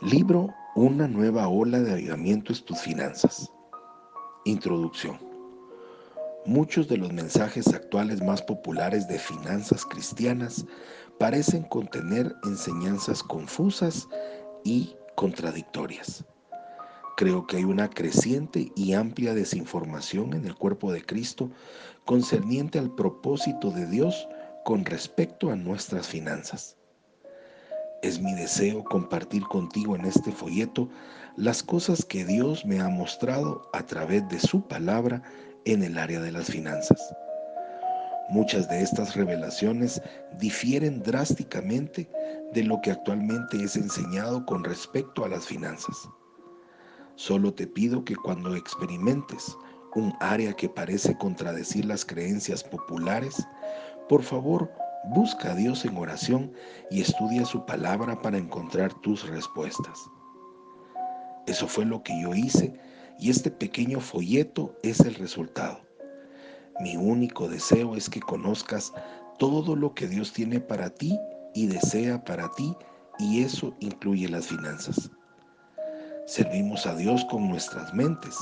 Libro 0.00 0.54
Una 0.76 1.08
nueva 1.08 1.48
ola 1.48 1.80
de 1.80 1.90
avivamiento 1.90 2.52
en 2.52 2.64
tus 2.64 2.78
finanzas. 2.78 3.50
Introducción. 4.44 5.18
Muchos 6.46 6.86
de 6.86 6.98
los 6.98 7.12
mensajes 7.12 7.66
actuales 7.74 8.22
más 8.22 8.40
populares 8.40 9.08
de 9.08 9.18
finanzas 9.18 9.84
cristianas 9.84 10.64
parecen 11.18 11.64
contener 11.64 12.32
enseñanzas 12.44 13.24
confusas 13.24 14.06
y 14.62 14.94
contradictorias. 15.16 16.24
Creo 17.16 17.48
que 17.48 17.56
hay 17.56 17.64
una 17.64 17.90
creciente 17.90 18.70
y 18.76 18.92
amplia 18.92 19.34
desinformación 19.34 20.32
en 20.32 20.44
el 20.44 20.54
cuerpo 20.54 20.92
de 20.92 21.04
Cristo 21.04 21.50
concerniente 22.04 22.78
al 22.78 22.94
propósito 22.94 23.72
de 23.72 23.88
Dios 23.88 24.28
con 24.64 24.84
respecto 24.84 25.50
a 25.50 25.56
nuestras 25.56 26.06
finanzas. 26.06 26.78
Es 28.00 28.20
mi 28.20 28.32
deseo 28.34 28.84
compartir 28.84 29.42
contigo 29.44 29.96
en 29.96 30.04
este 30.04 30.30
folleto 30.30 30.88
las 31.36 31.64
cosas 31.64 32.04
que 32.04 32.24
Dios 32.24 32.64
me 32.64 32.80
ha 32.80 32.88
mostrado 32.88 33.68
a 33.72 33.84
través 33.86 34.28
de 34.28 34.38
su 34.38 34.66
palabra 34.68 35.22
en 35.64 35.82
el 35.82 35.98
área 35.98 36.20
de 36.20 36.30
las 36.30 36.46
finanzas. 36.46 37.12
Muchas 38.30 38.68
de 38.68 38.82
estas 38.82 39.16
revelaciones 39.16 40.00
difieren 40.38 41.02
drásticamente 41.02 42.08
de 42.52 42.62
lo 42.62 42.80
que 42.82 42.92
actualmente 42.92 43.64
es 43.64 43.74
enseñado 43.74 44.46
con 44.46 44.62
respecto 44.62 45.24
a 45.24 45.28
las 45.28 45.46
finanzas. 45.46 46.08
Solo 47.16 47.52
te 47.52 47.66
pido 47.66 48.04
que 48.04 48.14
cuando 48.14 48.54
experimentes 48.54 49.56
un 49.96 50.14
área 50.20 50.52
que 50.52 50.68
parece 50.68 51.16
contradecir 51.18 51.84
las 51.84 52.04
creencias 52.04 52.62
populares, 52.62 53.44
por 54.08 54.22
favor 54.22 54.70
Busca 55.04 55.52
a 55.52 55.54
Dios 55.54 55.84
en 55.84 55.96
oración 55.96 56.52
y 56.90 57.00
estudia 57.00 57.44
su 57.44 57.64
palabra 57.64 58.20
para 58.20 58.36
encontrar 58.36 58.92
tus 59.00 59.26
respuestas. 59.28 60.10
Eso 61.46 61.66
fue 61.66 61.84
lo 61.84 62.02
que 62.02 62.20
yo 62.20 62.34
hice 62.34 62.78
y 63.18 63.30
este 63.30 63.50
pequeño 63.50 64.00
folleto 64.00 64.76
es 64.82 65.00
el 65.00 65.14
resultado. 65.14 65.80
Mi 66.80 66.96
único 66.96 67.48
deseo 67.48 67.96
es 67.96 68.10
que 68.10 68.20
conozcas 68.20 68.92
todo 69.38 69.76
lo 69.76 69.94
que 69.94 70.08
Dios 70.08 70.32
tiene 70.32 70.60
para 70.60 70.90
ti 70.90 71.18
y 71.54 71.66
desea 71.68 72.22
para 72.24 72.50
ti 72.56 72.76
y 73.18 73.42
eso 73.42 73.74
incluye 73.80 74.28
las 74.28 74.48
finanzas. 74.48 75.10
Servimos 76.26 76.86
a 76.86 76.94
Dios 76.94 77.24
con 77.30 77.48
nuestras 77.48 77.94
mentes, 77.94 78.36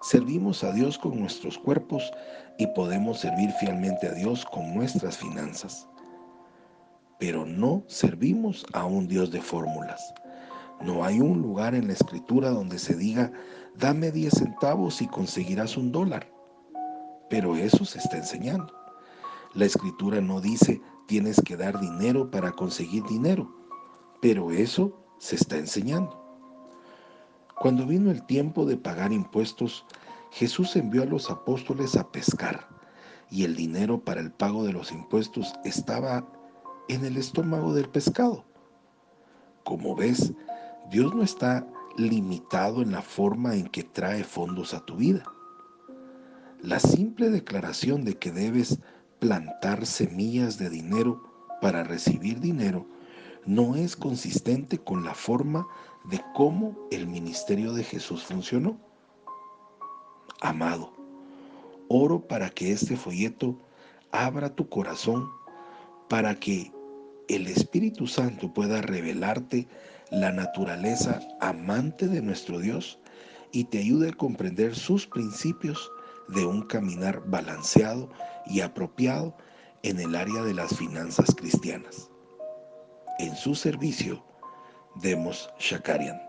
servimos 0.00 0.64
a 0.64 0.72
Dios 0.72 0.96
con 0.96 1.18
nuestros 1.18 1.58
cuerpos 1.58 2.10
y 2.58 2.66
podemos 2.68 3.18
servir 3.18 3.50
fielmente 3.60 4.06
a 4.06 4.12
Dios 4.12 4.46
con 4.46 4.72
nuestras 4.72 5.18
finanzas 5.18 5.86
pero 7.18 7.46
no 7.46 7.84
servimos 7.86 8.66
a 8.72 8.84
un 8.84 9.08
Dios 9.08 9.30
de 9.30 9.40
fórmulas. 9.40 10.14
No 10.80 11.04
hay 11.04 11.20
un 11.20 11.40
lugar 11.40 11.74
en 11.74 11.86
la 11.86 11.94
escritura 11.94 12.50
donde 12.50 12.78
se 12.78 12.94
diga, 12.94 13.32
dame 13.76 14.10
10 14.10 14.32
centavos 14.32 15.00
y 15.00 15.06
conseguirás 15.06 15.76
un 15.76 15.92
dólar. 15.92 16.30
Pero 17.30 17.56
eso 17.56 17.84
se 17.84 17.98
está 17.98 18.18
enseñando. 18.18 18.72
La 19.54 19.64
escritura 19.64 20.20
no 20.20 20.40
dice, 20.40 20.80
tienes 21.06 21.40
que 21.40 21.56
dar 21.56 21.80
dinero 21.80 22.30
para 22.30 22.52
conseguir 22.52 23.04
dinero. 23.04 23.50
Pero 24.20 24.50
eso 24.50 24.92
se 25.18 25.36
está 25.36 25.56
enseñando. 25.56 26.22
Cuando 27.58 27.86
vino 27.86 28.10
el 28.10 28.22
tiempo 28.26 28.66
de 28.66 28.76
pagar 28.76 29.12
impuestos, 29.12 29.86
Jesús 30.30 30.76
envió 30.76 31.02
a 31.02 31.06
los 31.06 31.30
apóstoles 31.30 31.96
a 31.96 32.12
pescar 32.12 32.68
y 33.30 33.44
el 33.44 33.56
dinero 33.56 33.98
para 33.98 34.20
el 34.20 34.30
pago 34.30 34.64
de 34.64 34.72
los 34.72 34.92
impuestos 34.92 35.52
estaba 35.64 36.26
en 36.88 37.04
el 37.04 37.16
estómago 37.16 37.74
del 37.74 37.88
pescado. 37.88 38.44
Como 39.64 39.94
ves, 39.94 40.32
Dios 40.90 41.14
no 41.14 41.22
está 41.22 41.66
limitado 41.96 42.82
en 42.82 42.92
la 42.92 43.02
forma 43.02 43.56
en 43.56 43.66
que 43.66 43.82
trae 43.82 44.22
fondos 44.22 44.74
a 44.74 44.80
tu 44.80 44.96
vida. 44.96 45.24
La 46.60 46.78
simple 46.78 47.30
declaración 47.30 48.04
de 48.04 48.16
que 48.18 48.30
debes 48.30 48.78
plantar 49.18 49.86
semillas 49.86 50.58
de 50.58 50.70
dinero 50.70 51.22
para 51.60 51.84
recibir 51.84 52.40
dinero 52.40 52.86
no 53.44 53.76
es 53.76 53.96
consistente 53.96 54.78
con 54.78 55.04
la 55.04 55.14
forma 55.14 55.66
de 56.04 56.22
cómo 56.34 56.76
el 56.90 57.06
ministerio 57.06 57.72
de 57.72 57.84
Jesús 57.84 58.24
funcionó. 58.24 58.76
Amado, 60.40 60.92
oro 61.88 62.20
para 62.20 62.50
que 62.50 62.72
este 62.72 62.96
folleto 62.96 63.56
abra 64.12 64.54
tu 64.54 64.68
corazón 64.68 65.30
para 66.08 66.34
que 66.34 66.72
el 67.28 67.46
Espíritu 67.48 68.06
Santo 68.06 68.52
pueda 68.52 68.82
revelarte 68.82 69.66
la 70.10 70.30
naturaleza 70.30 71.20
amante 71.40 72.06
de 72.06 72.22
nuestro 72.22 72.60
Dios 72.60 72.98
y 73.52 73.64
te 73.64 73.78
ayude 73.78 74.10
a 74.10 74.12
comprender 74.12 74.74
sus 74.74 75.06
principios 75.06 75.90
de 76.28 76.44
un 76.44 76.62
caminar 76.62 77.22
balanceado 77.26 78.10
y 78.46 78.60
apropiado 78.60 79.36
en 79.82 80.00
el 80.00 80.14
área 80.14 80.42
de 80.42 80.54
las 80.54 80.76
finanzas 80.76 81.34
cristianas. 81.34 82.10
En 83.18 83.34
su 83.36 83.54
servicio, 83.54 84.24
Demos 84.96 85.50
Shakarian. 85.58 86.20